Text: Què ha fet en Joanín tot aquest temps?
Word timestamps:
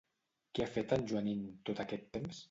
Què 0.59 0.63
ha 0.63 0.69
fet 0.77 0.95
en 0.95 1.03
Joanín 1.11 1.43
tot 1.69 1.83
aquest 1.85 2.09
temps? 2.17 2.39